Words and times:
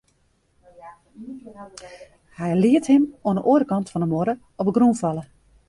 Hy 2.37 2.51
liet 2.63 2.85
him 2.91 3.03
oan 3.27 3.37
'e 3.37 3.47
oare 3.51 3.65
kant 3.71 3.89
fan 3.91 4.03
de 4.03 4.09
muorre 4.11 4.33
op 4.59 4.65
'e 4.67 4.75
grûn 4.77 4.93
falle. 5.01 5.23